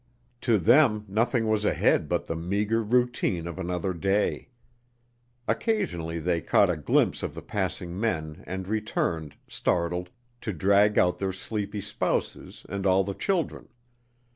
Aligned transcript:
To 0.41 0.57
them 0.57 1.05
nothing 1.07 1.47
was 1.47 1.63
ahead 1.63 2.09
but 2.09 2.25
the 2.25 2.35
meagre 2.35 2.81
routine 2.81 3.45
of 3.45 3.59
another 3.59 3.93
day. 3.93 4.49
Occasionally 5.47 6.17
they 6.17 6.41
caught 6.41 6.71
a 6.71 6.75
glimpse 6.75 7.21
of 7.21 7.35
the 7.35 7.41
passing 7.43 7.99
men 7.99 8.43
and 8.47 8.67
returned, 8.67 9.35
startled, 9.47 10.09
to 10.41 10.53
drag 10.53 10.97
out 10.97 11.19
their 11.19 11.31
sleepy 11.31 11.81
spouses 11.81 12.65
and 12.67 12.87
all 12.87 13.03
the 13.03 13.13
children. 13.13 13.69